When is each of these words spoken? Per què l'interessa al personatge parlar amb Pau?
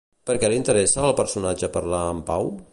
Per 0.29 0.35
què 0.43 0.49
l'interessa 0.53 1.05
al 1.09 1.15
personatge 1.21 1.73
parlar 1.79 2.03
amb 2.09 2.29
Pau? 2.33 2.55